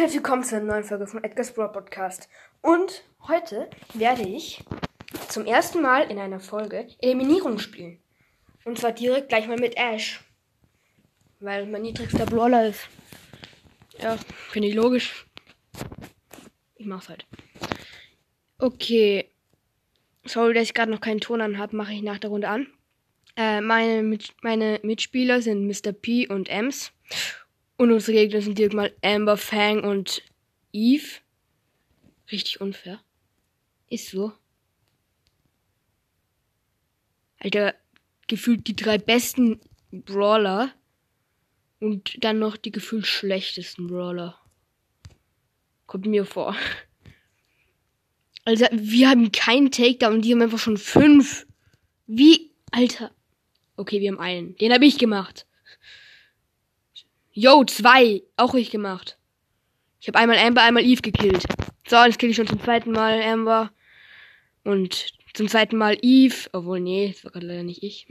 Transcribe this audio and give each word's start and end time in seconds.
herzlich 0.00 0.22
willkommen 0.22 0.42
zu 0.42 0.56
einer 0.56 0.64
neuen 0.64 0.84
Folge 0.84 1.06
von 1.06 1.22
Edgar's 1.22 1.52
Brawl 1.52 1.72
Podcast. 1.72 2.30
Und 2.62 3.04
heute 3.28 3.68
werde 3.92 4.22
ich 4.22 4.64
zum 5.28 5.44
ersten 5.44 5.82
Mal 5.82 6.10
in 6.10 6.18
einer 6.18 6.40
Folge 6.40 6.88
Eliminierung 7.02 7.58
spielen. 7.58 7.98
Und 8.64 8.78
zwar 8.78 8.92
direkt 8.92 9.28
gleich 9.28 9.46
mal 9.46 9.58
mit 9.58 9.76
Ash. 9.76 10.24
Weil 11.40 11.66
mein 11.66 11.82
niedrigster 11.82 12.24
Brawler 12.24 12.68
ist. 12.68 12.88
Ja, 13.98 14.16
finde 14.48 14.68
ich 14.68 14.74
logisch. 14.74 15.26
Ich 16.76 16.86
mach's 16.86 17.10
halt. 17.10 17.26
Okay. 18.56 19.28
Sorry, 20.24 20.54
dass 20.54 20.62
ich 20.62 20.72
gerade 20.72 20.90
noch 20.90 21.02
keinen 21.02 21.20
Ton 21.20 21.42
an 21.42 21.58
habe, 21.58 21.76
mache 21.76 21.92
ich 21.92 22.00
nach 22.00 22.18
der 22.18 22.30
Runde 22.30 22.48
an. 22.48 22.68
Äh, 23.36 23.60
meine, 23.60 24.18
meine 24.40 24.80
Mitspieler 24.82 25.42
sind 25.42 25.66
Mr. 25.66 25.92
P 25.92 26.26
und 26.26 26.48
Ems. 26.48 26.90
Und 27.80 27.92
unsere 27.92 28.12
Gegner 28.12 28.42
sind 28.42 28.58
direkt 28.58 28.74
mal 28.74 28.94
Amber, 29.00 29.38
Fang 29.38 29.84
und 29.84 30.22
Eve. 30.70 31.20
Richtig 32.30 32.60
unfair. 32.60 33.00
Ist 33.88 34.10
so. 34.10 34.34
Alter, 37.38 37.74
gefühlt 38.26 38.66
die 38.66 38.76
drei 38.76 38.98
besten 38.98 39.60
Brawler. 39.92 40.74
Und 41.78 42.22
dann 42.22 42.38
noch 42.38 42.58
die 42.58 42.70
gefühlt 42.70 43.06
schlechtesten 43.06 43.86
Brawler. 43.86 44.38
Kommt 45.86 46.04
mir 46.04 46.26
vor. 46.26 46.54
Also, 48.44 48.66
wir 48.72 49.10
haben 49.10 49.32
keinen 49.32 49.70
Takedown 49.70 50.14
und 50.14 50.24
die 50.24 50.32
haben 50.32 50.40
einfach 50.40 50.58
schon 50.58 50.78
fünf. 50.78 51.46
Wie? 52.06 52.50
Alter. 52.72 53.10
Okay, 53.76 54.00
wir 54.00 54.10
haben 54.10 54.18
einen. 54.18 54.56
Den 54.56 54.72
habe 54.72 54.86
ich 54.86 54.98
gemacht. 54.98 55.46
Yo, 57.32 57.64
zwei. 57.64 58.22
Auch 58.36 58.54
ich 58.54 58.70
gemacht. 58.70 59.18
Ich 60.00 60.08
habe 60.08 60.18
einmal 60.18 60.38
Amber, 60.38 60.62
einmal 60.62 60.84
Eve 60.84 61.02
gekillt. 61.02 61.44
So, 61.86 61.96
jetzt 62.04 62.18
kill 62.18 62.30
ich 62.30 62.36
schon 62.36 62.46
zum 62.46 62.62
zweiten 62.62 62.90
Mal 62.90 63.22
Amber. 63.22 63.70
Und 64.64 65.14
zum 65.34 65.48
zweiten 65.48 65.76
Mal 65.76 65.96
Eve. 66.02 66.48
Obwohl, 66.52 66.80
nee, 66.80 67.12
das 67.12 67.24
war 67.24 67.30
gerade 67.32 67.46
leider 67.46 67.62
nicht 67.62 67.82
ich. 67.82 68.06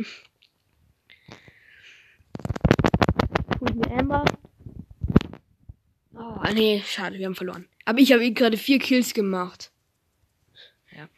Hol 3.60 3.74
mir 3.76 3.92
Amber. 3.92 4.26
Oh, 6.16 6.54
nee, 6.54 6.82
schade, 6.86 7.18
wir 7.18 7.26
haben 7.26 7.36
verloren. 7.36 7.68
Aber 7.86 8.00
ich 8.00 8.14
habe 8.14 8.24
eh 8.24 8.32
gerade 8.32 8.58
vier 8.58 8.80
Kills 8.80 9.14
gemacht. 9.14 9.72
Ja. 10.96 11.10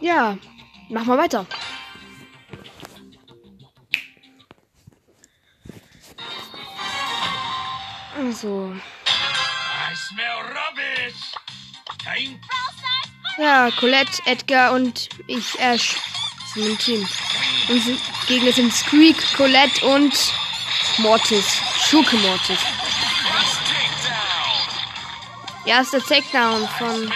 Ja, 0.00 0.38
mach 0.88 1.04
mal 1.04 1.18
weiter. 1.18 1.46
Also. 8.18 8.74
I 9.06 9.94
smell 9.94 10.38
rubbish. 10.42 11.32
Time 12.02 12.40
Ja, 13.38 13.70
Colette, 13.78 14.20
Edgar 14.26 14.72
und 14.72 15.08
ich, 15.28 15.56
Ash, 15.60 15.94
sind 16.52 16.66
im 16.66 16.78
Team. 16.78 17.08
Unsere 17.68 17.96
Gegner 18.26 18.52
sind 18.52 18.72
Squeak, 18.72 19.16
Colette 19.36 19.86
und 19.86 20.12
Mortis. 20.98 21.46
Schurke 21.88 22.16
Mortis. 22.16 22.58
Erster 25.64 26.00
Takedown 26.00 26.68
von. 26.76 27.12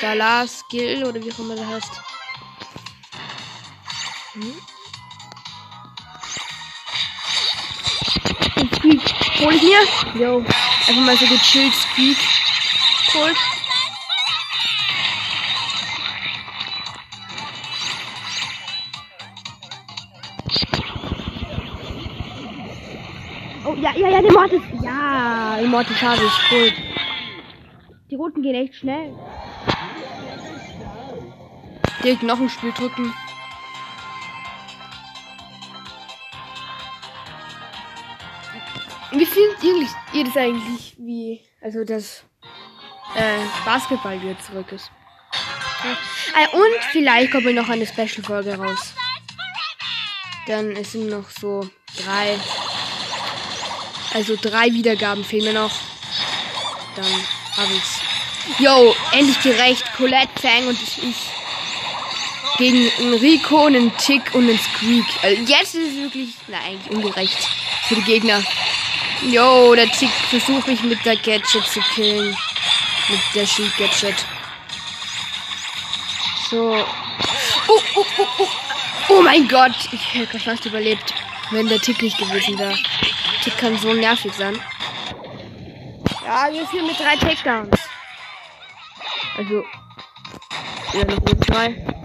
Salah 0.00 0.46
Skill 0.46 1.04
oder 1.04 1.20
wie 1.20 1.32
auch 1.32 1.38
immer 1.40 1.56
der 1.56 1.66
heißt. 1.66 1.90
Hm? 4.34 4.77
Squeak 9.38 9.46
hol 9.46 9.54
ich 9.54 9.62
mir. 10.14 10.20
Yo. 10.20 10.38
Einfach 10.88 11.02
mal 11.02 11.16
so 11.16 11.26
gechillt 11.26 11.74
Squeak. 11.74 12.16
Cool. 13.14 13.34
Oh, 23.64 23.74
ja, 23.74 23.92
ja, 23.94 24.08
ja, 24.08 24.22
der 24.22 24.32
Mortis. 24.32 24.62
Ja, 24.82 25.56
den 25.60 25.70
Mortis 25.70 26.02
habe 26.02 26.22
ich. 26.24 26.52
Cool. 26.52 26.72
Die 28.10 28.14
Roten 28.16 28.42
gehen 28.42 28.54
echt 28.54 28.74
schnell. 28.74 29.14
Direkt 32.02 32.22
noch 32.22 32.40
ein 32.40 32.48
Spiel 32.48 32.72
drücken. 32.72 33.12
Wie 39.10 39.26
findet 39.26 39.62
ihr, 40.12 40.24
das 40.24 40.36
eigentlich, 40.36 40.94
wie, 40.98 41.40
also 41.62 41.82
das 41.84 42.24
äh, 43.14 43.38
Basketball 43.64 44.20
wieder 44.20 44.38
zurück 44.40 44.70
ist? 44.72 44.90
Ja. 45.84 45.96
Ah, 46.34 46.56
und 46.56 46.84
vielleicht 46.92 47.32
kommt 47.32 47.46
noch 47.54 47.68
eine 47.68 47.86
Special-Folge 47.86 48.58
raus. 48.58 48.94
Dann 50.46 50.72
es 50.72 50.92
sind 50.92 51.08
noch 51.08 51.28
so 51.30 51.68
drei, 52.04 52.38
also 54.12 54.36
drei 54.36 54.72
Wiedergaben 54.72 55.24
fehlen 55.24 55.52
mir 55.52 55.60
noch. 55.60 55.72
Dann 56.96 57.12
hab 57.56 57.70
ich's. 57.70 58.00
Yo, 58.58 58.94
endlich 59.12 59.40
gerecht. 59.42 59.84
Colette, 59.96 60.28
Fang 60.40 60.68
und 60.68 60.78
ich. 60.80 61.30
Gegen 62.56 62.90
einen 62.98 63.14
Rico, 63.14 63.66
einen 63.66 63.96
Tick 63.98 64.34
und 64.34 64.48
einen 64.48 64.58
Squeak. 64.58 65.04
Also 65.22 65.42
jetzt 65.42 65.74
ist 65.74 65.92
es 65.92 65.96
wirklich, 65.96 66.34
na 66.48 66.58
eigentlich 66.58 66.90
ungerecht 66.90 67.48
für 67.86 67.94
die 67.94 68.02
Gegner. 68.02 68.42
Yo, 69.22 69.74
der 69.74 69.90
Tick 69.90 70.10
versucht 70.30 70.68
mich 70.68 70.82
mit 70.82 71.04
der 71.04 71.16
Gadget 71.16 71.66
zu 71.66 71.80
killen. 71.94 72.36
Mit 73.08 73.20
der 73.34 73.46
Shield 73.46 73.76
Gadget. 73.76 74.14
So. 76.50 76.72
Oh, 77.68 77.82
oh, 77.96 78.04
oh, 78.18 78.26
oh. 78.38 78.48
Oh 79.10 79.22
mein 79.22 79.48
Gott. 79.48 79.72
Ich 79.92 80.14
hätte 80.14 80.38
fast 80.38 80.64
überlebt, 80.66 81.12
wenn 81.50 81.66
der 81.66 81.80
Tick 81.80 82.00
nicht 82.00 82.18
gewesen 82.18 82.58
wäre. 82.58 82.76
Tick 83.42 83.58
kann 83.58 83.76
so 83.78 83.92
nervig 83.92 84.32
sein. 84.34 84.58
Ja, 86.24 86.52
wir 86.52 86.66
führen 86.66 86.86
mit 86.86 87.00
drei 87.00 87.16
Takedowns. 87.16 87.80
Also. 89.36 89.64
Ja, 90.92 91.04
noch 91.04 91.18
drei. 91.46 91.97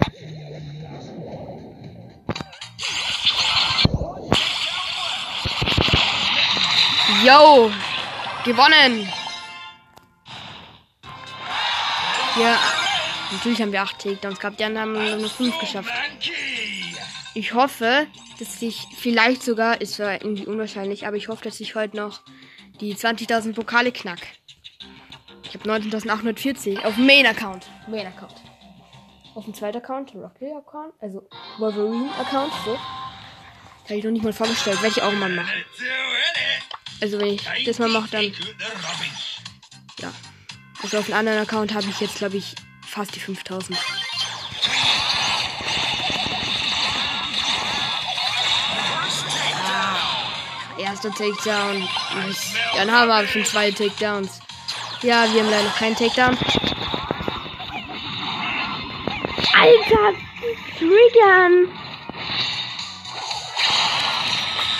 Yo! 7.24 7.70
Gewonnen! 8.44 9.08
Ja, 12.38 12.58
natürlich 13.32 13.62
haben 13.62 13.72
wir 13.72 13.80
acht 13.80 13.98
Takedowns 13.98 14.38
gehabt. 14.38 14.60
Die 14.60 14.64
anderen 14.64 14.98
haben 14.98 15.20
nur 15.20 15.30
fünf 15.30 15.58
geschafft. 15.58 15.88
Monkey. 15.88 16.94
Ich 17.32 17.54
hoffe, 17.54 18.06
dass 18.38 18.60
ich 18.60 18.86
vielleicht 18.98 19.42
sogar, 19.42 19.80
ist 19.80 19.94
zwar 19.94 20.12
irgendwie 20.20 20.44
unwahrscheinlich, 20.44 21.06
aber 21.06 21.16
ich 21.16 21.28
hoffe, 21.28 21.44
dass 21.44 21.60
ich 21.60 21.74
heute 21.74 21.96
noch 21.96 22.20
die 22.82 22.94
20.000 22.94 23.54
Pokale 23.54 23.90
knack. 23.90 24.20
Ich 25.44 25.54
habe 25.54 25.70
19.840 25.70 26.84
auf 26.84 26.96
dem 26.96 27.06
Main-Account. 27.06 27.66
Main-Account. 27.88 28.34
Auf 29.34 29.44
dem 29.44 29.54
zweiten 29.54 29.78
Account, 29.78 30.14
Rocky-Account, 30.14 30.92
also 31.00 31.26
Wolverine-Account, 31.58 32.52
so. 32.66 32.78
Habe 33.84 33.94
ich 33.94 34.04
noch 34.04 34.10
nicht 34.10 34.24
mal 34.24 34.32
vorgestellt, 34.34 34.82
werde 34.82 34.94
ich 34.96 35.02
auch 35.02 35.12
mal 35.12 35.30
machen. 35.30 35.64
Also 37.04 37.20
wenn 37.20 37.34
ich 37.34 37.44
das 37.66 37.78
mal 37.78 37.90
mache, 37.90 38.08
dann, 38.12 38.32
ja. 40.00 40.10
Also 40.82 40.96
auf 40.96 41.04
dem 41.04 41.14
anderen 41.14 41.40
Account 41.40 41.74
habe 41.74 41.86
ich 41.86 42.00
jetzt, 42.00 42.16
glaube 42.16 42.38
ich, 42.38 42.54
fast 42.80 43.14
die 43.14 43.20
5000. 43.20 43.78
Erster 50.78 51.10
Takedown. 51.10 51.86
Dann 52.74 52.90
haben 52.90 53.08
wir 53.08 53.28
schon 53.28 53.44
zwei 53.44 53.70
Takedowns. 53.70 54.40
Ja, 55.02 55.30
wir 55.30 55.42
haben 55.42 55.50
leider 55.50 55.64
noch 55.64 55.76
keinen 55.76 55.96
Takedown. 55.96 56.38
Alter, 59.60 60.18
triggern. 60.78 61.68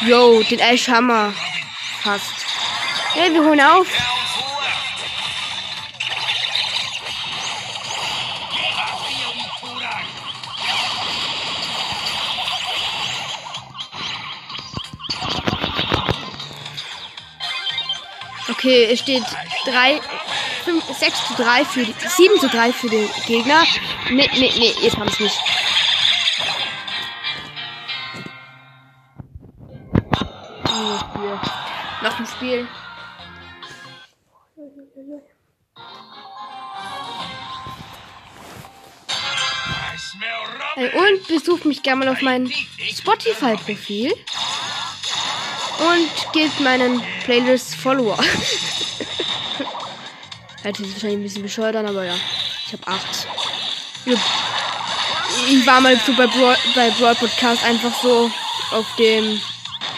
Yo, 0.07 0.43
den 0.43 0.61
Ash 0.61 0.89
Hammer. 0.89 1.35
Fast. 2.05 2.35
Ja, 3.17 3.33
wir 3.33 3.43
holen 3.43 3.61
auf. 3.63 3.87
Okay, 18.51 18.85
es 18.93 19.01
steht 19.01 19.25
3, 19.65 19.99
5, 20.67 20.85
6 20.85 21.27
zu 21.29 21.35
3 21.43 21.65
für 21.65 21.85
die, 21.87 21.95
7 22.07 22.39
zu 22.39 22.49
3 22.49 22.73
für 22.75 22.91
den 22.91 23.09
Gegner. 23.27 23.65
Nee, 24.11 24.29
nee, 24.35 24.53
nee, 24.59 24.75
jetzt 24.83 24.99
haben 24.99 25.09
es 25.09 25.21
nicht. 25.21 25.39
Noch 32.45 32.53
ein 32.53 32.67
Spiel. 32.67 32.69
I 39.67 39.99
smell 39.99 40.29
Äh. 40.77 40.91
Und 40.99 41.27
besucht 41.29 41.65
mich 41.65 41.83
gerne 41.83 42.05
mal 42.05 42.13
auf 42.13 42.21
mein 42.23 42.53
Spotify-Profil. 42.97 44.13
Und 45.79 46.33
gebt 46.33 46.61
meinen 46.61 47.03
Playlist 47.25 47.75
Follower. 47.77 48.19
Hört 50.63 50.77
sich 50.77 50.93
wahrscheinlich 50.93 51.19
ein 51.19 51.23
bisschen 51.23 51.43
bescheuert 51.43 51.77
aber 51.77 52.05
ja. 52.05 52.15
Ich 52.67 52.73
habe 52.73 52.87
acht. 52.87 53.27
Ich 54.07 54.19
ich 55.49 55.67
war 55.67 55.81
mal 55.81 55.99
so 56.07 56.13
bei 56.15 56.27
Brawl, 56.27 56.57
bei 56.75 56.91
Brawl 56.91 57.15
Podcast 57.17 57.65
einfach 57.65 57.93
so 58.01 58.31
auf 58.71 58.87
dem 58.97 59.41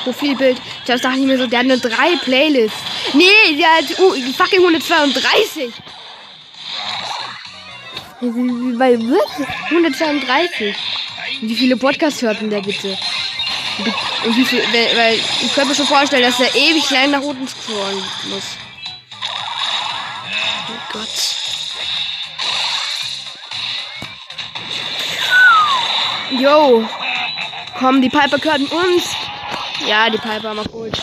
Profilbild. 0.07 0.59
Da 0.87 0.97
dachte 0.97 1.19
ich 1.19 1.27
mir 1.27 1.37
so, 1.37 1.47
der 1.49 1.59
hat 1.61 1.67
nur 1.67 1.79
drei 1.79 2.15
Playlists. 2.23 2.79
Nee, 3.13 3.57
der 3.59 3.69
hat 3.79 3.99
uh, 3.99 4.15
fucking 4.37 4.61
132. 4.61 5.73
Bei 8.79 8.99
132. 9.71 10.77
Wie 11.43 11.55
viele 11.57 11.77
Podcasts 11.77 12.23
hört 12.23 12.41
denn 12.41 12.51
der 12.51 12.63
bitte? 12.63 12.97
Und 14.25 14.37
wie 14.37 14.45
viel, 14.45 14.63
weil, 14.97 15.15
ich 15.43 15.53
könnte 15.55 15.71
mir 15.71 15.75
schon 15.75 15.87
vorstellen, 15.87 16.23
dass 16.23 16.41
er 16.41 16.55
ewig 16.55 16.89
lang 16.91 17.11
nach 17.11 17.21
unten 17.21 17.47
scrollen 17.49 18.03
muss. 18.31 18.57
Oh 20.69 20.93
Gott. 20.93 21.37
Yo. 26.41 26.89
Komm, 27.79 28.01
die 28.01 28.09
Piper 28.09 28.39
gehören 28.39 28.67
uns. 28.67 29.17
Ja, 29.85 30.09
die 30.09 30.19
Piper 30.19 30.51
haben 30.51 30.59
auch 30.59 30.71
Gold. 30.71 30.97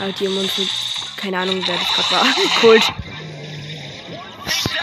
Aber 0.00 0.12
die 0.12 0.26
haben 0.26 0.38
uns 0.38 0.52
keine 1.16 1.38
Ahnung, 1.38 1.62
wer 1.66 1.76
das 1.76 1.88
gerade 1.88 2.10
war. 2.10 2.26
Gold. 2.60 2.82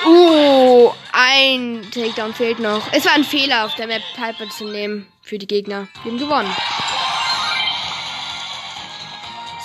Uh, 0.06 0.92
ein 1.14 1.82
Takedown 1.92 2.34
fehlt 2.34 2.60
noch. 2.60 2.92
Es 2.92 3.06
war 3.06 3.14
ein 3.14 3.24
Fehler, 3.24 3.66
auf 3.66 3.76
der 3.76 3.88
Map 3.88 4.02
Piper 4.16 4.50
zu 4.50 4.66
nehmen 4.66 5.08
für 5.22 5.38
die 5.38 5.48
Gegner. 5.48 5.88
Wir 6.04 6.12
haben 6.12 6.20
gewonnen. 6.20 6.54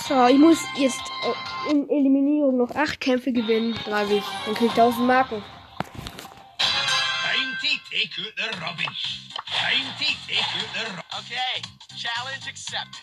So, 0.09 0.27
ich 0.27 0.39
muss 0.39 0.59
jetzt 0.77 1.01
äh, 1.01 1.71
in 1.71 1.89
Eliminierung 1.91 2.57
noch 2.57 2.71
acht 2.75 3.01
Kämpfe 3.01 3.33
gewinnen, 3.33 3.75
glaube 3.85 4.15
ich. 4.15 4.25
Dann 4.47 4.55
krieg 4.55 4.69
ich 4.69 4.79
1000 4.79 5.07
Marken. 5.07 5.43
Okay, 11.11 11.63
challenge 11.97 12.49
accepted. 12.49 13.03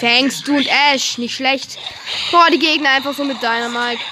Fangs, 0.00 0.42
du 0.42 0.56
und 0.56 0.68
Ash, 0.92 1.18
nicht 1.18 1.34
schlecht. 1.34 1.78
Boah, 2.30 2.48
die 2.52 2.58
Gegner 2.58 2.90
einfach 2.90 3.14
so 3.14 3.24
mit 3.24 3.42
Dynamite. 3.42 4.02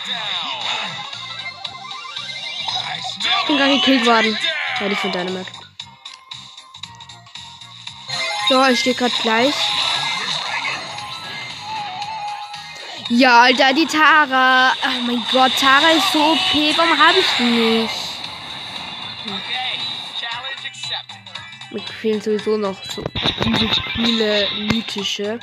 Ich 3.40 3.46
bin 3.46 3.56
gerade 3.56 3.76
gekillt 3.76 4.06
worden. 4.06 4.38
Ja, 4.80 4.88
die 4.88 4.94
von 4.96 5.12
Dynamite. 5.12 5.50
So, 8.48 8.64
ich 8.66 8.80
stehe 8.80 8.96
gerade 8.96 9.14
gleich. 9.22 9.54
Ja, 13.08 13.42
Alter, 13.42 13.72
die 13.72 13.86
Tara. 13.86 14.72
Oh 14.72 15.00
mein 15.06 15.24
Gott, 15.30 15.52
Tara 15.58 15.90
ist 15.90 16.12
so 16.12 16.32
OP. 16.32 16.76
Warum 16.76 16.98
habe 16.98 17.18
ich 17.20 17.26
die 17.38 17.44
nicht? 17.44 17.94
Accepted. 19.26 19.55
Mir 21.76 21.82
fehlen 21.82 22.20
sowieso 22.22 22.56
noch 22.56 22.82
so 22.84 23.04
diese 23.44 23.68
viele 23.94 24.46
mythische. 24.60 25.38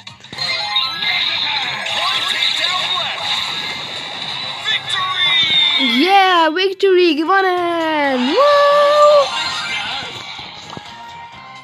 Yeah, 5.79 6.49
Victory, 6.55 7.13
gewonnen! 7.13 8.29
Woo! 8.29 9.27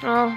Oh, 0.07 0.31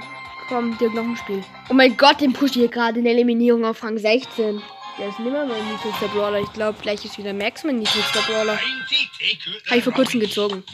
komm, 0.48 0.78
dir 0.78 0.88
noch 0.88 1.02
ein 1.02 1.16
Spiel. 1.18 1.44
Oh 1.68 1.74
mein 1.74 1.94
Gott, 1.98 2.22
den 2.22 2.32
push 2.32 2.52
hier 2.52 2.68
gerade 2.68 3.00
in 3.00 3.04
der 3.04 3.12
Eliminierung 3.12 3.66
auf 3.66 3.82
Rang 3.82 3.98
16. 3.98 4.62
Der 4.98 5.08
ist 5.08 5.18
nimmer 5.18 5.44
mein 5.44 5.62
niedrigster 5.68 6.08
Brawler. 6.08 6.40
Ich 6.40 6.52
glaube, 6.54 6.78
gleich 6.80 7.04
ist 7.04 7.18
wieder 7.18 7.34
Max 7.34 7.64
mein 7.64 7.80
niedrigster 7.80 8.22
Brawler. 8.22 8.58
Habe 9.66 9.76
ich 9.76 9.84
vor 9.84 9.92
kurzem 9.92 10.20
gezogen. 10.20 10.64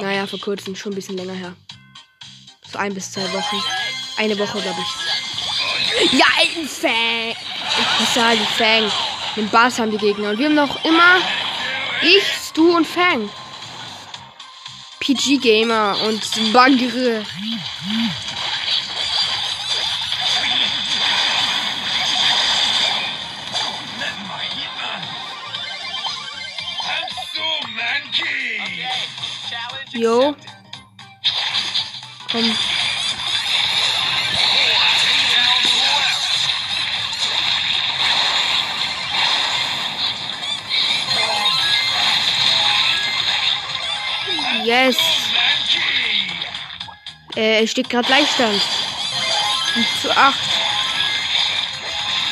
Naja, 0.00 0.28
vor 0.28 0.38
kurzem, 0.38 0.76
schon 0.76 0.92
ein 0.92 0.96
bisschen 0.96 1.16
länger 1.16 1.32
her. 1.32 1.56
Ein 2.76 2.94
bis 2.94 3.12
zwei 3.12 3.32
Wochen. 3.32 3.62
Eine 4.16 4.38
Woche, 4.38 4.60
glaube 4.60 4.80
ich. 4.80 6.18
Ja, 6.18 6.26
ein 6.40 6.68
Fang! 6.68 7.36
Ich 8.00 8.08
sage 8.14 8.38
Fang. 8.56 8.90
Den 9.36 9.48
Bass 9.48 9.78
haben 9.78 9.90
die 9.90 9.98
Gegner. 9.98 10.30
Und 10.30 10.38
wir 10.38 10.46
haben 10.46 10.54
noch 10.54 10.84
immer 10.84 11.18
ich, 12.02 12.24
Stu 12.48 12.76
und 12.76 12.86
Fang. 12.86 13.28
PG 15.00 15.38
Gamer 15.38 15.96
und 16.06 16.52
Bagre. 16.52 17.24
I'm 29.96 30.53
Komm. 32.34 32.52
Yes. 44.64 44.96
Äh, 47.36 47.62
es 47.62 47.70
steht 47.70 47.88
gerade 47.88 48.08
Gleichstand. 48.08 48.60
5 49.74 50.02
zu 50.02 50.10
8. 50.10 50.34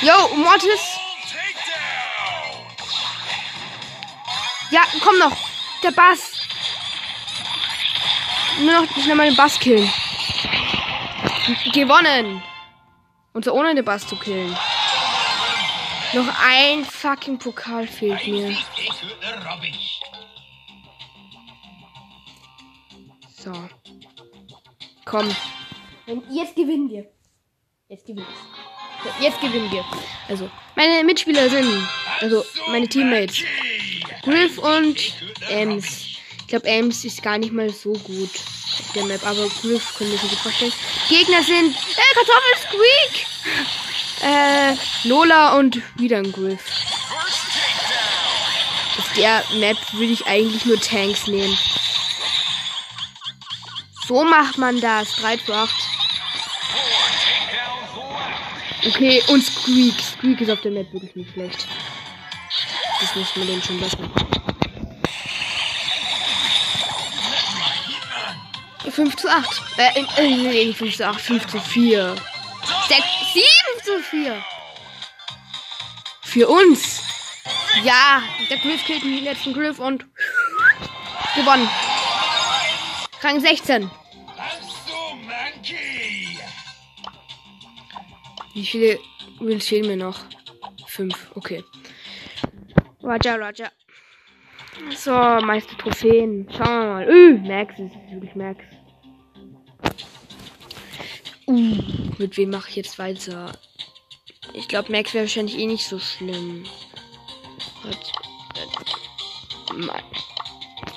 Yo, 0.01 0.35
Mortis. 0.35 0.81
Ja, 4.73 4.83
komm 5.01 5.19
noch. 5.21 5.37
Der 5.85 5.93
Bass. 5.93 6.32
Nur 8.61 8.83
noch 8.83 9.03
schnell 9.03 9.17
mal 9.17 9.27
den 9.27 9.37
Bass 9.37 9.59
killen. 9.59 9.91
Gewonnen. 11.73 12.43
Und 13.33 13.45
so 13.45 13.53
ohne 13.53 13.75
den 13.75 13.85
Bass 13.85 14.07
zu 14.07 14.17
killen. 14.17 14.57
Noch 16.13 16.29
ein 16.45 16.85
fucking 16.85 17.39
Pokal 17.39 17.87
fehlt 17.87 18.27
mir. 18.27 18.55
So. 23.37 23.53
Komm. 25.05 25.29
Jetzt 26.31 26.55
gewinnen 26.55 26.91
wir. 26.91 27.11
Jetzt 27.89 28.07
gewinnen 28.07 28.27
wir. 28.27 29.13
Jetzt 29.21 29.41
gewinnen 29.41 29.71
wir. 29.71 29.85
Also, 30.29 30.51
meine 30.77 31.03
Mitspieler 31.03 31.49
sind, 31.49 31.89
also 32.21 32.45
meine 32.71 32.89
Teammates, 32.89 33.43
Griff 34.23 34.59
und 34.59 35.15
Ems. 35.49 36.12
Ich 36.53 36.61
glaube, 36.61 36.69
Ems 36.69 37.03
ist 37.07 37.23
gar 37.23 37.39
nicht 37.39 37.51
mal 37.51 37.71
so 37.71 37.95
gut 37.95 38.29
auf 38.79 38.93
der 38.95 39.05
Map, 39.05 39.25
aber 39.25 39.49
Griff 39.63 39.95
können 39.97 40.11
wir 40.11 40.19
sich 40.19 40.29
gut 40.29 40.39
vorstellen. 40.39 40.73
Gegner 41.09 41.43
sind 41.43 41.75
äh, 41.75 42.15
Kartoffel 42.15 42.59
Squeak, 42.69 43.27
äh, 44.23 45.09
Lola 45.09 45.57
und 45.57 45.81
wieder 45.99 46.19
ein 46.19 46.31
Griff. 46.31 46.61
Auf 48.99 49.13
der 49.17 49.43
Map 49.61 49.79
würde 49.95 50.13
ich 50.13 50.27
eigentlich 50.27 50.67
nur 50.67 50.79
Tanks 50.79 51.27
nehmen. 51.27 51.57
So 54.07 54.23
macht 54.23 54.59
man 54.59 54.79
das. 54.79 55.11
3 55.23 55.39
zu 55.39 55.55
8. 55.55 55.71
Okay, 58.89 59.23
und 59.29 59.43
Squeak. 59.43 59.95
Squeak 59.99 60.43
ist 60.43 60.51
auf 60.51 60.61
der 60.61 60.73
Map 60.73 60.93
wirklich 60.93 61.17
nicht 61.17 61.33
schlecht. 61.33 61.67
Das 63.01 63.17
muss 63.17 63.37
man 63.37 63.47
den 63.47 63.63
schon 63.63 63.81
lassen. 63.81 64.42
5 68.91 69.17
zu 69.17 69.29
8. 69.29 69.63
Äh, 69.79 70.01
äh, 70.01 70.37
nee, 70.37 70.65
nicht 70.67 70.79
5 70.79 70.97
zu 70.97 71.07
8, 71.07 71.21
5 71.21 71.47
zu 71.47 71.61
4. 71.61 72.17
6, 72.89 73.05
7 73.33 73.47
zu 73.85 74.03
4. 74.11 74.45
Für 76.23 76.49
uns. 76.49 77.03
Ja, 77.83 78.23
der 78.49 78.59
Griff 78.59 78.85
killt 78.85 79.03
den 79.03 79.25
letzten 79.25 79.53
Griff 79.53 79.79
und 79.79 80.07
gewonnen. 81.35 81.69
Rang 83.21 83.41
16. 83.41 83.85
I'm 83.85 83.91
so 84.87 85.15
manky. 85.27 86.39
Wie 88.55 88.67
viele 88.67 88.99
Wins 89.41 89.67
fehlen 89.67 89.87
mir 89.87 89.97
noch? 89.97 90.19
Fünf, 90.87 91.31
okay. 91.35 91.65
Roger, 93.03 93.39
Roger. 93.39 93.71
So, 94.97 95.13
meiste 95.13 95.77
Trophäen. 95.77 96.49
Schauen 96.51 96.67
wir 96.67 96.87
mal. 96.87 97.09
Äh, 97.09 97.33
Max 97.49 97.79
ist 97.79 97.95
wirklich 98.11 98.35
Max. 98.35 98.65
Uh, 101.47 101.77
mit 102.19 102.37
wem 102.37 102.51
mache 102.51 102.71
ich 102.71 102.77
jetzt 102.77 102.99
weiter? 102.99 103.53
Ich 104.55 104.69
glaube, 104.69 104.93
Max 104.93 105.13
wäre 105.13 105.25
wahrscheinlich 105.25 105.59
eh 105.59 105.67
nicht 105.67 105.87
so 105.87 105.99
schlimm. 105.99 106.65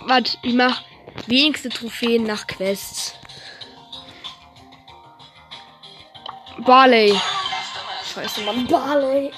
Warte, 0.08 0.38
ich 0.44 0.53
mach 0.53 0.84
wenigste 1.27 1.70
Trophäen 1.70 2.24
nach 2.24 2.48
Quests. 2.48 3.15
Barley. 6.65 7.13
Scheiße, 8.13 8.41
Mann. 8.41 8.67
Barley. 8.67 9.32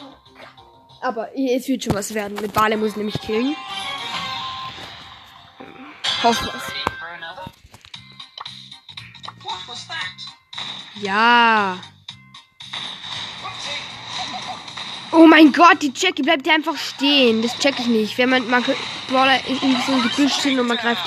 Aber 1.02 1.30
es 1.36 1.68
wird 1.68 1.84
schon 1.84 1.94
was 1.94 2.14
werden. 2.14 2.38
Mit 2.42 2.54
Barley 2.54 2.78
muss 2.78 2.92
ich 2.92 2.98
nämlich 2.98 3.20
killen. 3.22 3.56
Hoff 6.24 6.42
was. 6.42 6.64
Ja. 11.02 11.78
Oh 15.12 15.26
mein 15.26 15.52
Gott, 15.54 15.82
die 15.82 15.94
Jackie 15.96 16.22
bleibt 16.24 16.46
hier 16.46 16.56
einfach 16.56 16.76
stehen. 16.76 17.42
Das 17.42 17.58
check 17.60 17.80
ich 17.80 17.88
nicht. 17.88 18.18
Wenn 18.18 18.30
man, 18.30 18.50
man 18.50 18.64
Brawler 19.08 19.40
in 19.48 19.78
so 19.86 19.94
ein 19.94 20.02
Gebüsch 20.04 20.36
hin 20.42 20.60
und 20.60 20.68
man 20.68 20.78
greift. 20.78 21.04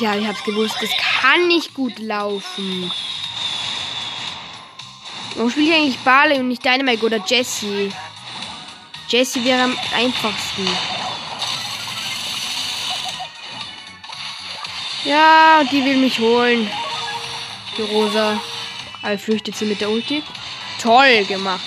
Ja, 0.00 0.16
ich 0.16 0.26
hab's 0.26 0.42
gewusst. 0.44 0.76
Das 0.80 0.90
kann 0.96 1.46
nicht 1.46 1.74
gut 1.74 1.98
laufen. 1.98 2.90
Warum 5.34 5.50
spiele 5.50 5.66
ich 5.68 5.74
eigentlich 5.74 5.98
Barley 5.98 6.38
und 6.38 6.48
nicht 6.48 6.64
Dynamite 6.64 7.04
oder 7.04 7.18
Jesse? 7.24 7.92
Jesse 9.08 9.44
wäre 9.44 9.62
am 9.62 9.76
einfachsten. 9.94 10.66
Ja, 15.04 15.62
die 15.70 15.84
will 15.84 15.98
mich 15.98 16.18
holen. 16.18 16.70
Die 17.76 17.82
Rosa. 17.82 18.40
Aber 19.02 19.18
flüchtet 19.18 19.54
sie 19.54 19.66
mit 19.66 19.80
der 19.82 19.90
Ulti. 19.90 20.22
Toll 20.80 21.24
gemacht. 21.24 21.60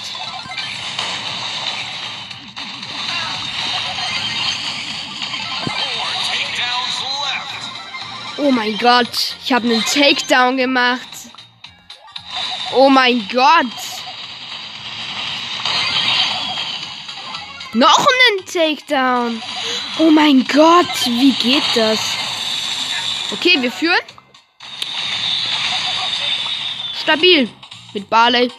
Oh 8.38 8.51
mein 8.51 8.77
Gott. 8.77 9.36
Ich 9.44 9.53
habe 9.53 9.67
einen 9.67 9.84
Takedown 9.84 10.58
gemacht. 10.58 11.08
Oh 12.74 12.89
mein 12.89 13.27
Gott. 13.32 13.65
Noch 17.74 17.98
einen 17.98 18.46
Takedown. 18.46 19.44
Oh 20.00 20.10
mein 20.10 20.48
Gott. 20.48 21.06
Wie 21.06 21.34
geht 21.34 21.63
das? 21.75 22.00
Okay, 23.31 23.62
wir 23.62 23.72
führen. 23.72 24.00
Stabil. 27.01 27.50
Mit 27.93 28.10
Barley. 28.10 28.50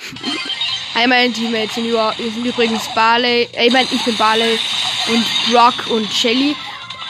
Hi, 0.94 1.06
meine 1.06 1.32
Teammates 1.32 1.75
sind, 1.75 1.87
über, 1.87 2.14
sind 2.18 2.44
übrigens 2.44 2.92
Barley. 2.94 3.48
Äh, 3.52 3.68
ich 3.68 3.72
meine, 3.72 3.88
ich 3.90 4.04
bin 4.04 4.16
Barley 4.16 4.58
und 5.08 5.25
Brock 5.50 5.90
und 5.90 6.12
Shelly. 6.12 6.54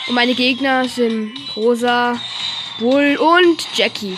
Und 0.07 0.15
meine 0.15 0.35
Gegner 0.35 0.89
sind 0.89 1.37
Rosa, 1.57 2.21
Bull 2.79 3.17
und 3.17 3.67
Jackie. 3.75 4.17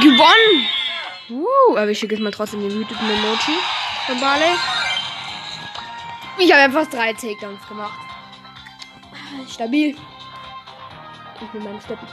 Gewonnen! 0.00 0.68
Uh, 1.28 1.76
aber 1.76 1.90
ich 1.90 1.98
schicke 1.98 2.14
jetzt 2.14 2.22
mal 2.22 2.30
trotzdem 2.30 2.60
den 2.60 2.72
wütenden 2.72 3.10
Emoji 3.10 3.58
von 4.06 4.20
Barley. 4.20 4.54
Ich 6.44 6.50
habe 6.52 6.62
einfach 6.62 6.90
drei 6.90 7.12
Takedowns 7.12 7.68
gemacht. 7.68 8.00
Stabil. 9.48 9.96
Ich 11.40 11.52
nehme 11.52 11.66
meine 11.66 11.80
Steppen. 11.80 12.08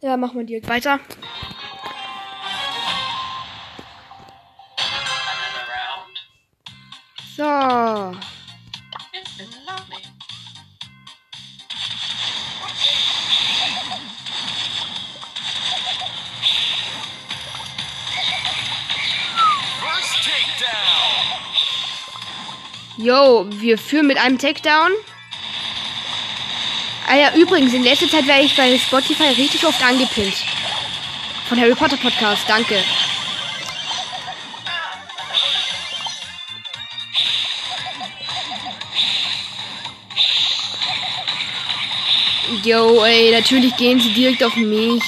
Ja, 0.00 0.16
machen 0.16 0.38
wir 0.38 0.44
direkt 0.44 0.68
weiter. 0.68 0.98
So. 7.36 8.29
Yo, 23.02 23.46
wir 23.48 23.78
führen 23.78 24.08
mit 24.08 24.18
einem 24.18 24.36
Takedown. 24.36 24.90
Ah 27.08 27.16
ja, 27.16 27.34
übrigens, 27.34 27.72
in 27.72 27.82
letzter 27.82 28.10
Zeit 28.10 28.26
werde 28.26 28.42
ich 28.42 28.54
bei 28.54 28.76
Spotify 28.76 29.28
richtig 29.38 29.64
oft 29.64 29.82
angepinnt. 29.82 30.34
Von 31.48 31.58
Harry 31.58 31.74
Potter 31.74 31.96
Podcast, 31.96 32.42
danke. 32.46 32.84
Yo, 42.62 43.02
ey, 43.04 43.32
natürlich 43.32 43.74
gehen 43.78 43.98
sie 43.98 44.12
direkt 44.12 44.44
auf 44.44 44.54
mich. 44.56 45.02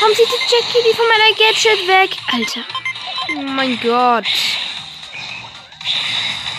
Warum 0.00 0.14
sieht 0.14 0.26
die 0.26 0.54
Jackie 0.54 0.88
die 0.88 0.96
von 0.96 1.06
meiner 1.06 1.36
Gadget 1.36 1.86
weg? 1.86 2.16
Alter. 2.32 2.64
Oh 3.36 3.42
mein 3.42 3.78
Gott. 3.80 4.24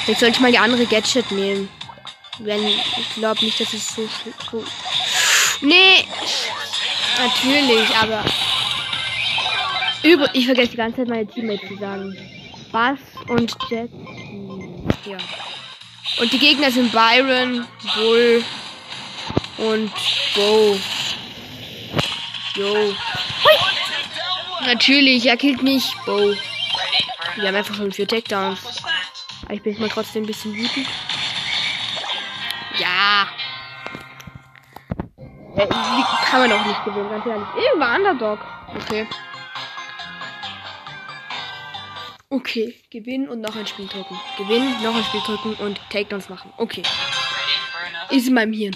Jetzt 0.08 0.22
sollte 0.22 0.36
ich 0.36 0.40
mal 0.40 0.52
die 0.52 0.58
andere 0.58 0.86
Gadget 0.86 1.30
nehmen. 1.32 1.70
Wenn, 2.40 2.66
ich 2.66 3.14
glaube 3.16 3.44
nicht, 3.44 3.60
dass 3.60 3.74
es 3.74 3.96
so 3.96 4.08
so. 4.52 4.64
Nee. 5.62 6.06
Natürlich, 7.18 7.90
aber. 7.96 8.24
Über, 10.04 10.34
ich 10.34 10.46
vergesse 10.46 10.70
die 10.70 10.78
ganze 10.78 10.98
Zeit 10.98 11.08
meine 11.10 11.28
Teammates 11.28 11.68
zu 11.68 11.78
sagen. 11.78 12.16
Bass 12.72 13.00
und 13.28 13.56
Jet. 13.70 13.90
Ja. 15.06 15.18
Und 16.20 16.32
die 16.32 16.40
Gegner 16.40 16.72
sind 16.72 16.92
Byron, 16.92 17.66
Bull 17.96 18.44
und 19.58 19.92
Bo. 20.36 20.78
Jo. 22.56 22.94
Natürlich, 24.66 25.26
er 25.26 25.38
killt 25.38 25.64
mich. 25.64 25.94
Bo. 26.06 26.34
Wir 27.36 27.48
haben 27.48 27.56
einfach 27.56 27.76
schon 27.76 27.92
vier 27.92 28.08
Takedowns. 28.08 28.60
Aber 29.48 29.54
ich 29.54 29.64
bin 29.64 29.72
jetzt 29.72 29.80
mal 29.80 29.88
trotzdem 29.88 30.24
ein 30.24 30.28
bisschen 30.28 30.54
wütend. 30.54 30.86
Ja. 32.78 33.30
Äh, 35.56 35.68
wie 35.70 36.26
kann 36.26 36.42
man 36.42 36.52
auch 36.52 36.66
nicht 36.66 36.84
gewinnen, 36.84 37.10
ganz 37.10 37.26
ehrlich. 37.26 37.48
Ich 37.56 37.80
war 37.80 37.96
Underdog. 37.96 38.40
Okay. 38.76 39.08
Okay, 42.30 42.76
gewinnen 42.92 43.30
und 43.30 43.40
noch 43.40 43.56
ein 43.56 43.66
Spiel 43.66 43.88
drücken. 43.88 44.20
Gewinnen, 44.38 44.84
noch 44.84 44.94
ein 44.94 45.04
Spiel 45.06 45.22
drücken 45.22 45.54
und 45.64 45.80
Takedowns 45.90 46.28
machen. 46.28 46.52
Okay. 46.58 46.84
Ist 48.10 48.28
in 48.28 48.34
meinem 48.34 48.52
Hirn. 48.52 48.76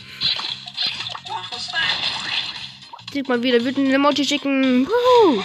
Sieht 3.11 3.27
mal 3.27 3.43
wieder 3.43 3.61
wütend 3.61 3.91
Emoji 3.91 4.23
schicken. 4.23 4.87
Wuhu. 4.87 5.43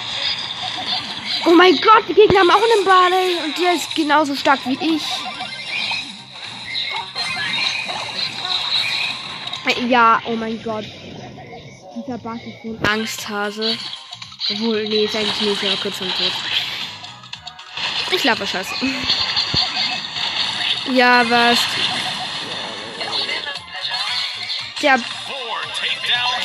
Oh 1.46 1.54
mein 1.54 1.76
Gott, 1.76 2.04
die 2.08 2.14
Gegner 2.14 2.40
haben 2.40 2.50
auch 2.50 2.56
einen 2.56 2.84
Barley 2.84 3.36
und 3.44 3.56
der 3.56 3.74
ist 3.74 3.94
genauso 3.94 4.34
stark 4.34 4.58
wie 4.66 4.96
ich. 4.96 5.02
Ja, 9.88 10.20
oh 10.26 10.34
mein 10.34 10.60
Gott. 10.62 10.84
Dieser 11.94 12.18
Bass 12.18 12.40
ist 12.46 12.62
so 12.62 12.70
ein 12.70 12.84
Angsthase. 12.86 13.78
Obwohl, 14.50 14.88
nee, 14.88 15.04
ist 15.04 15.14
eigentlich 15.16 15.40
nicht, 15.40 15.64
aber 15.64 15.76
kurz 15.76 16.00
und 16.00 16.10
tot. 16.16 16.32
Ich 18.10 18.24
laber 18.24 18.46
Scheiße. 18.46 18.74
Ja, 20.92 21.28
was? 21.28 21.58
Der 24.82 25.00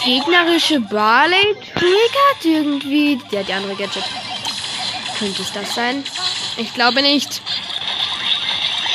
gegnerische 0.04 0.80
Barley 0.80 1.56
triggert 1.76 2.44
irgendwie. 2.44 3.20
Der 3.32 3.42
hat 3.42 3.48
die 3.48 3.54
andere 3.54 3.76
Gadget. 3.76 4.04
Könnte 5.22 5.44
es 5.44 5.52
das 5.52 5.76
sein? 5.76 6.04
Ich 6.58 6.74
glaube 6.74 7.04
nicht. 7.04 7.44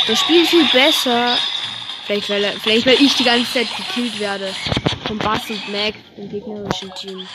Der 0.09 0.17
spielt 0.17 0.49
viel 0.49 0.65
besser. 0.73 1.39
Vielleicht 2.05 2.29
weil, 2.29 2.43
er, 2.43 2.53
vielleicht 2.55 2.85
weil 2.85 3.01
ich 3.01 3.15
die 3.15 3.23
ganze 3.23 3.53
Zeit 3.53 3.69
gekillt 3.77 4.19
werde. 4.19 4.53
Von 5.07 5.19
Bass 5.19 5.49
und 5.51 5.69
Mac 5.71 5.95
im 6.17 6.29
gegnerischen 6.29 6.93
Team. 6.97 7.29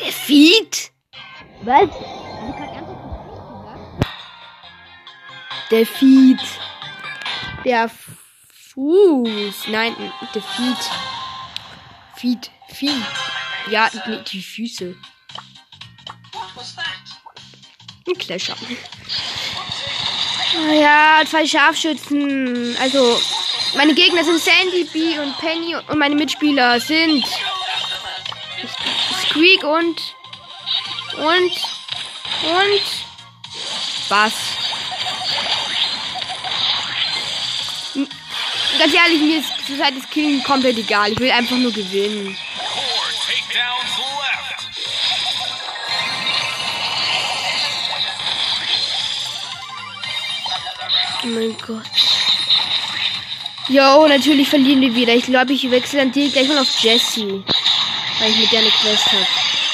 Defeat. 0.00 0.90
Was? 1.62 1.88
Der 5.70 5.86
Feed. 5.86 6.40
Der 7.64 7.88
Fuß. 8.74 9.66
Nein, 9.68 9.96
der 10.34 10.42
Feed. 10.42 10.76
Feed. 12.16 12.50
Feed. 12.68 13.02
Ja, 13.68 13.90
nee, 14.06 14.20
die 14.30 14.42
Füße. 14.42 14.94
Ein 18.06 18.18
Clasher. 18.18 18.56
Ah 20.56 20.72
Ja, 20.72 21.22
zwei 21.28 21.46
Scharfschützen. 21.46 22.76
Also, 22.80 23.20
meine 23.76 23.94
Gegner 23.94 24.24
sind 24.24 24.40
Sandy, 24.40 24.84
Bee 24.92 25.18
und 25.18 25.36
Penny 25.38 25.74
und 25.74 25.98
meine 25.98 26.14
Mitspieler 26.14 26.80
sind 26.80 27.24
Squeak 29.22 29.64
und 29.64 30.14
und 31.16 31.52
und 32.42 32.82
was? 34.08 34.59
Ganz 38.80 38.94
ehrlich, 38.94 39.20
mir 39.20 39.40
ist 39.40 39.66
zur 39.66 39.76
Zeit 39.76 39.94
des 39.94 40.08
Killing 40.08 40.42
komplett 40.42 40.78
egal. 40.78 41.12
Ich 41.12 41.18
will 41.18 41.30
einfach 41.30 41.58
nur 41.58 41.70
gewinnen. 41.70 42.34
Oh 51.22 51.26
mein 51.26 51.54
Gott. 51.58 51.82
Jo, 53.68 54.08
natürlich 54.08 54.48
verlieren 54.48 54.80
wir 54.80 54.94
wieder. 54.94 55.14
Ich 55.14 55.26
glaube, 55.26 55.52
ich 55.52 55.70
wechsle 55.70 55.98
dann 55.98 56.12
direkt 56.12 56.32
gleich 56.32 56.48
mal 56.48 56.60
auf 56.60 56.80
Jessie. 56.80 57.44
Weil 58.18 58.30
ich 58.30 58.38
mit 58.38 58.50
der 58.50 58.60
eine 58.60 58.70
Quest 58.70 59.06
habe. 59.08 59.26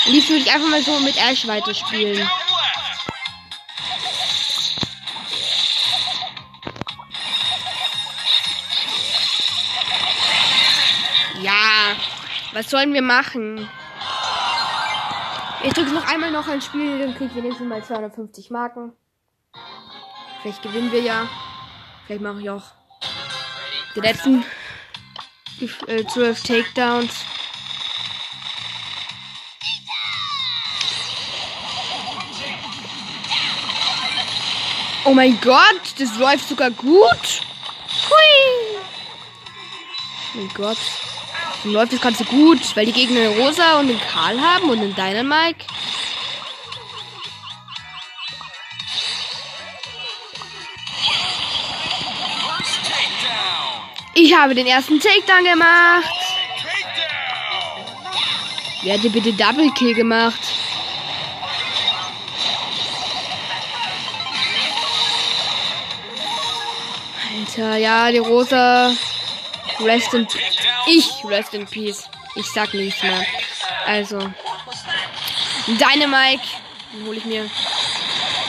Am 0.06 0.12
liebsten 0.14 0.32
würde 0.32 0.42
ich 0.46 0.52
einfach 0.52 0.68
mal 0.68 0.82
so 0.82 0.98
mit 0.98 1.14
Ash 1.16 1.46
weiterspielen. 1.46 2.28
Was 12.56 12.70
sollen 12.70 12.94
wir 12.94 13.02
machen? 13.02 13.68
Ich 15.62 15.75
drücke 15.75 15.92
noch 15.92 16.10
einmal 16.10 16.30
noch 16.30 16.48
ein 16.48 16.62
Spiel, 16.62 16.98
dann 16.98 17.14
krieg 17.14 17.28
ich 17.28 17.34
wenigstens 17.34 17.68
mal 17.68 17.84
250 17.84 18.50
Marken. 18.50 18.94
Vielleicht 20.40 20.62
gewinnen 20.62 20.90
wir 20.90 21.02
ja. 21.02 21.28
Vielleicht 22.06 22.22
mache 22.22 22.40
ich 22.40 22.48
auch 22.48 22.62
die 23.94 24.00
letzten 24.00 24.42
äh, 25.86 26.06
12 26.06 26.42
Takedowns. 26.42 27.12
Oh 35.04 35.12
mein 35.12 35.38
Gott, 35.42 35.94
das 35.98 36.16
läuft 36.16 36.48
sogar 36.48 36.70
gut. 36.70 37.42
Hui. 38.08 38.78
Oh 40.32 40.38
mein 40.38 40.48
Gott. 40.54 40.78
Dann 41.66 41.73
läuft 41.73 41.92
das 41.92 42.00
Ganze 42.00 42.25
gut, 42.25 42.61
weil 42.76 42.87
die 42.87 42.92
Gegner 42.92 43.23
einen 43.23 43.40
Rosa 43.40 43.80
und 43.80 43.90
einen 43.90 44.00
Karl 44.00 44.40
haben 44.40 44.70
und. 44.70 44.78
First 44.80 45.00
takedown. 52.85 53.82
Ich 54.14 54.32
habe 54.32 54.54
den 54.54 54.68
ersten 54.68 55.00
Takedown 55.00 55.42
gemacht. 55.42 56.08
Wer 58.85 58.94
hätte 58.94 59.11
bitte 59.11 59.32
Double 59.32 59.68
Kill 59.73 59.92
gemacht? 59.92 60.38
Alter, 67.37 67.76
ja, 67.76 68.12
die 68.12 68.18
Rosa. 68.18 68.92
Rest 69.80 70.14
in. 70.14 70.28
Ich 70.87 71.25
rest 71.25 71.55
in 71.55 71.66
peace. 71.66 72.09
Ich 72.37 72.47
sag 72.47 72.73
nichts 72.75 73.02
mehr. 73.02 73.26
Also. 73.87 74.19
Dynamike. 75.66 76.47
Den 76.93 77.06
hole 77.06 77.19
ich 77.19 77.25
mir. 77.25 77.50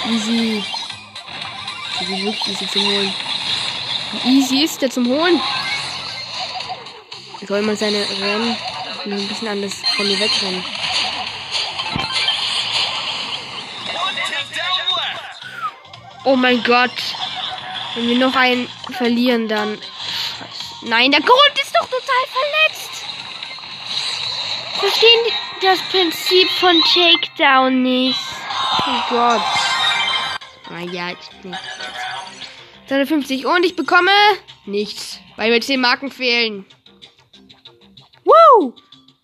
Easy. 0.10 0.64
Sind 2.00 2.24
wirklich 2.24 2.48
easy 2.48 2.68
zum 2.68 2.84
Holen. 2.84 3.14
Wie 4.12 4.40
easy 4.40 4.64
ist 4.64 4.82
der 4.82 4.90
zum 4.90 5.08
Holen? 5.08 5.42
Soll 7.48 7.62
man 7.62 7.76
seine 7.76 8.06
Rennen 8.20 8.56
ein 9.06 9.28
bisschen 9.28 9.48
anders 9.48 9.74
von 9.96 10.08
mir 10.08 10.20
wegrennen. 10.20 10.64
Oh 16.24 16.36
mein 16.36 16.62
Gott. 16.64 16.92
Wenn 17.96 18.10
wir 18.10 18.18
noch 18.18 18.36
einen 18.36 18.70
verlieren, 18.92 19.48
dann. 19.48 19.78
Nein, 20.82 21.12
der 21.12 21.22
Gold 21.22 21.57
das 25.68 25.82
Prinzip 25.90 26.50
von 26.62 26.82
Takedown 26.94 27.84
nicht? 27.84 28.20
Oh 28.88 29.02
Gott. 29.10 29.42
Na 30.70 30.80
ja, 30.80 31.10
ich 31.12 31.44
nicht. 31.44 31.60
250 32.88 33.46
und 33.46 33.66
ich 33.66 33.76
bekomme 33.76 34.12
nichts, 34.66 35.20
weil 35.36 35.52
mir 35.52 35.60
10 35.60 35.82
Marken 35.82 36.10
fehlen. 36.10 36.66
Woo! 38.24 38.74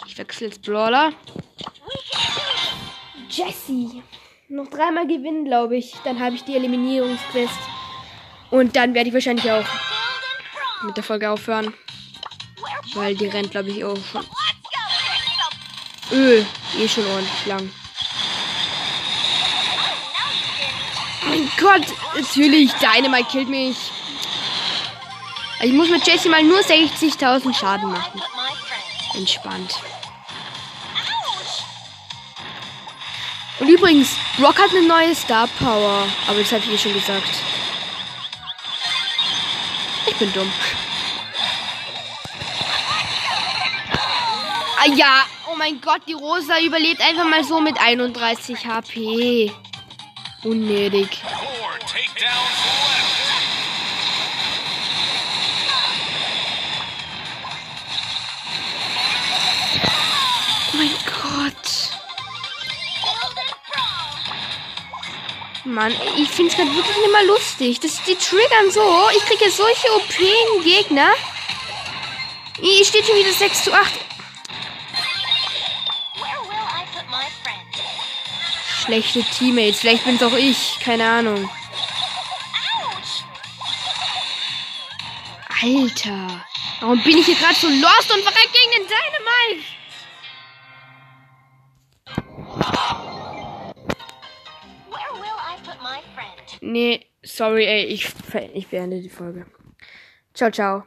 Ich 0.06 0.18
wechsle 0.18 0.48
jetzt 0.48 0.62
Brawler. 0.64 1.14
Jessie. 3.30 4.04
Noch 4.50 4.68
dreimal 4.68 5.08
gewinnen, 5.08 5.46
glaube 5.46 5.78
ich. 5.78 5.94
Dann 6.04 6.20
habe 6.20 6.36
ich 6.36 6.44
die 6.44 6.56
Eliminierungsquest. 6.56 7.58
Und 8.52 8.76
dann 8.76 8.94
werde 8.94 9.08
ich 9.08 9.14
wahrscheinlich 9.14 9.50
auch 9.50 9.66
mit 10.84 10.98
der 10.98 11.04
Folge 11.04 11.30
aufhören. 11.30 11.74
Weil 12.96 13.16
die 13.16 13.28
rennt, 13.28 13.52
glaube 13.52 13.70
ich, 13.70 13.84
auch 13.86 13.98
schon. 14.12 14.26
Öh, 16.12 16.46
eh 16.78 16.88
schon 16.88 17.06
ordentlich 17.08 17.46
lang. 17.46 17.72
Mein 21.28 21.50
Gott, 21.60 21.86
natürlich, 22.16 22.72
Dynamite 22.74 23.30
killt 23.32 23.50
mich. 23.50 23.78
Also 25.60 25.66
ich 25.66 25.74
muss 25.74 25.90
mit 25.90 26.06
Jessie 26.06 26.30
mal 26.30 26.44
nur 26.44 26.60
60.000 26.60 27.54
Schaden 27.58 27.92
machen. 27.92 28.22
Entspannt. 29.16 29.76
Und 33.60 33.70
übrigens, 33.70 34.10
Brock 34.38 34.60
hat 34.60 34.72
eine 34.72 34.86
neue 34.86 35.16
Star 35.16 35.48
Power. 35.60 36.08
Aber 36.28 36.40
das 36.40 36.52
habe 36.52 36.64
ich 36.66 36.74
eh 36.74 36.78
schon 36.78 36.94
gesagt. 36.94 37.30
Ich 40.06 40.16
bin 40.18 40.34
dumm. 40.34 40.52
Ah 44.80 44.88
ja, 44.94 45.24
mein 45.64 45.80
Gott, 45.80 46.02
die 46.10 46.14
Rosa 46.14 46.60
überlebt 46.60 47.00
einfach 47.00 47.24
mal 47.24 47.42
so 47.42 47.62
mit 47.62 47.80
31 47.80 48.68
HP. 48.68 49.50
Unnötig. 50.44 51.22
Mein 60.74 60.90
Gott. 61.06 61.56
Mann, 65.64 65.96
ich 66.18 66.30
finde 66.30 66.52
es 66.52 66.58
gerade 66.58 66.76
wirklich 66.76 66.98
nicht 66.98 67.12
mal 67.14 67.26
lustig. 67.26 67.80
Das, 67.80 68.04
die 68.04 68.16
triggern 68.16 68.70
so. 68.70 69.08
Ich 69.16 69.24
kriege 69.24 69.50
solche 69.50 69.88
OP-Gegner. 69.96 71.14
Hier 72.60 72.84
steht 72.84 73.06
schon 73.06 73.16
wieder 73.16 73.32
6 73.32 73.64
zu 73.64 73.72
8. 73.72 74.03
Schlechte 78.84 79.24
Teammates. 79.24 79.80
Vielleicht 79.80 80.04
bin 80.04 80.16
es 80.16 80.24
auch 80.24 80.38
ich. 80.38 80.78
Keine 80.80 81.08
Ahnung. 81.08 81.50
Alter. 85.62 86.46
Warum 86.82 87.02
bin 87.02 87.18
ich 87.18 87.26
hier 87.26 87.36
gerade 87.36 87.56
so 87.56 87.68
lost 87.68 88.14
und 88.14 88.22
verreckt 88.22 88.52
gegen 88.52 88.84
den 88.84 88.88
Dynamite? 88.88 89.74
Nee, 96.60 97.06
sorry, 97.24 97.66
ey. 97.66 97.86
Ich, 97.86 98.10
ich 98.54 98.68
beende 98.68 99.00
die 99.00 99.10
Folge. 99.10 99.46
Ciao, 100.34 100.50
ciao. 100.50 100.82